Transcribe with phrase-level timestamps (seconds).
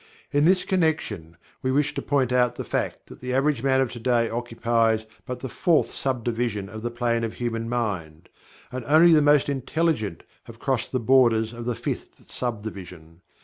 [0.31, 3.91] In this connection, we wish to point out the fact that the average man of
[3.91, 8.27] today occupies but the fourth sub division of the Plane of Human Mind,
[8.71, 13.21] and only the most intelligent have crossed the borders of the Fifth Sub Division.